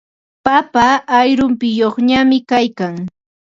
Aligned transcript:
Papa 0.45 0.87
ayrumpiyuqñami 1.17 2.37
kaykan. 2.49 2.93